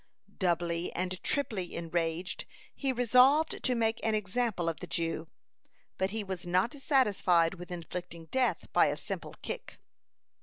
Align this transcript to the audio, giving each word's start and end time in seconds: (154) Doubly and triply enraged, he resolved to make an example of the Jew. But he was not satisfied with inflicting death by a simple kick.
(154) 0.39 0.49
Doubly 0.49 0.91
and 0.93 1.23
triply 1.23 1.75
enraged, 1.75 2.45
he 2.73 2.91
resolved 2.91 3.61
to 3.61 3.75
make 3.75 4.03
an 4.03 4.15
example 4.15 4.67
of 4.67 4.79
the 4.79 4.87
Jew. 4.87 5.27
But 5.99 6.09
he 6.09 6.23
was 6.23 6.43
not 6.43 6.73
satisfied 6.73 7.53
with 7.53 7.69
inflicting 7.71 8.25
death 8.31 8.65
by 8.73 8.87
a 8.87 8.97
simple 8.97 9.35
kick. 9.43 9.77